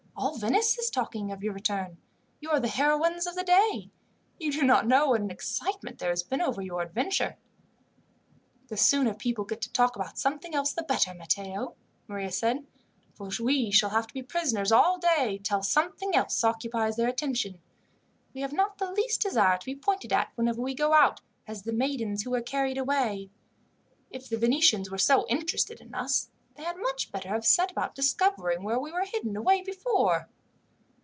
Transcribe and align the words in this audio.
All 0.13 0.37
Venice 0.37 0.77
is 0.77 0.91
talking 0.91 1.31
of 1.31 1.41
your 1.41 1.53
return. 1.53 1.97
You 2.41 2.51
are 2.51 2.59
the 2.59 2.67
heroines 2.67 3.25
of 3.25 3.33
the 3.33 3.43
day. 3.43 3.89
You 4.39 4.51
do 4.51 4.61
not 4.61 4.85
know 4.85 5.07
what 5.09 5.21
an 5.21 5.31
excitement 5.31 5.97
there 5.97 6.11
has 6.11 6.21
been 6.21 6.41
over 6.43 6.61
your 6.61 6.83
adventure." 6.83 7.37
"The 8.67 8.77
sooner 8.77 9.15
people 9.15 9.45
get 9.45 9.61
to 9.61 9.71
talk 9.73 9.95
about 9.95 10.19
something 10.19 10.53
else 10.53 10.73
the 10.73 10.83
better, 10.83 11.15
Matteo," 11.15 11.73
Maria 12.07 12.31
said, 12.31 12.67
"for 13.15 13.31
we 13.39 13.71
shall 13.71 13.89
have 13.89 14.05
to 14.05 14.13
be 14.13 14.21
prisoners 14.21 14.71
all 14.71 14.99
day 14.99 15.39
till 15.41 15.63
something 15.63 16.13
else 16.13 16.43
occupies 16.43 16.97
their 16.97 17.09
attention. 17.09 17.59
We 18.35 18.41
have 18.41 18.53
not 18.53 18.77
the 18.77 18.91
least 18.91 19.21
desire 19.23 19.57
to 19.57 19.65
be 19.65 19.75
pointed 19.75 20.13
at, 20.13 20.33
whenever 20.35 20.61
we 20.61 20.75
go 20.75 20.93
out, 20.93 21.21
as 21.47 21.63
the 21.63 21.73
maidens 21.73 22.21
who 22.23 22.29
were 22.29 22.41
carried 22.43 22.77
away. 22.77 23.31
If 24.11 24.29
the 24.29 24.37
Venetians 24.37 24.91
were 24.91 24.99
so 24.99 25.25
interested 25.29 25.81
in 25.81 25.95
us, 25.95 26.29
they 26.55 26.63
had 26.65 26.75
much 26.77 27.13
better 27.13 27.29
have 27.29 27.45
set 27.45 27.71
about 27.71 27.95
discovering 27.95 28.61
where 28.61 28.77
we 28.77 28.91
were 28.91 29.05
hidden 29.05 29.37
away 29.37 29.61
before." 29.61 30.27